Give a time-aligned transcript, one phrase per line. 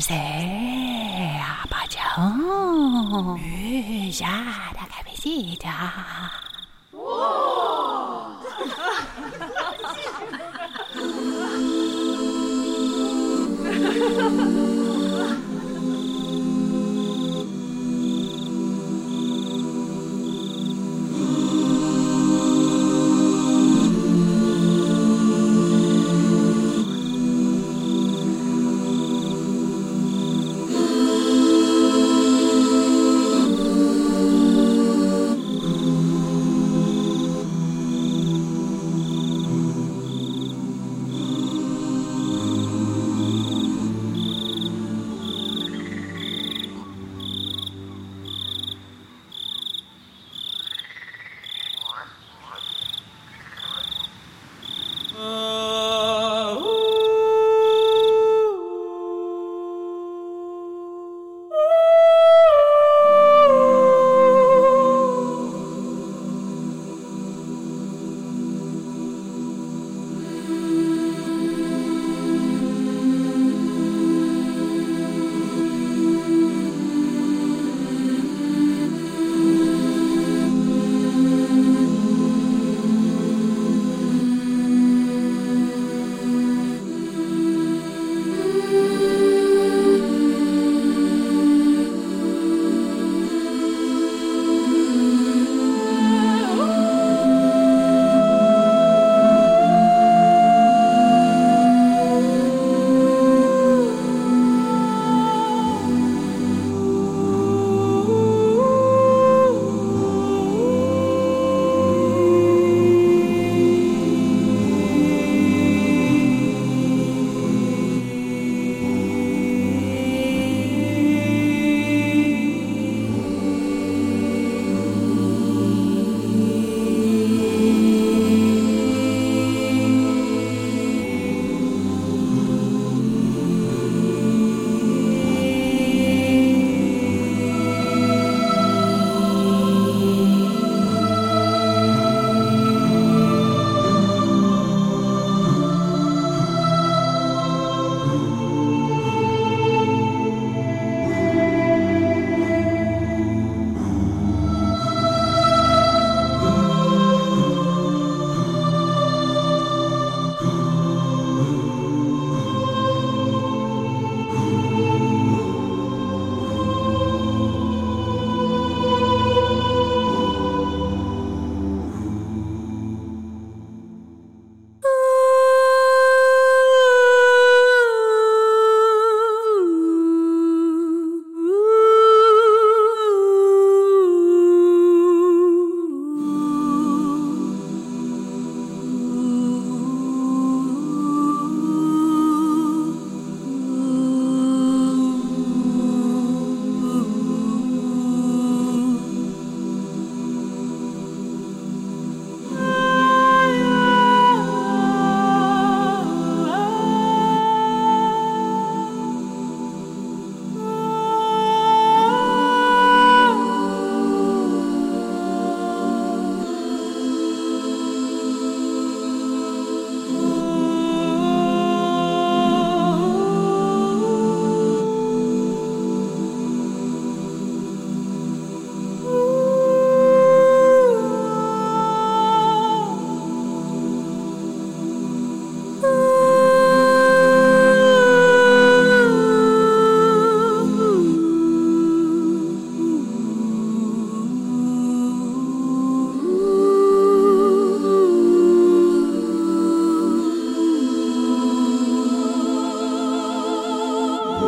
[0.00, 0.14] 谁
[1.38, 1.64] 呀？
[1.70, 2.38] 八强，
[3.38, 4.26] 雨下
[4.72, 5.66] 的开飞机的。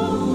[0.00, 0.27] Oh.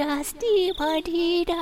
[0.00, 1.60] Justy Partida.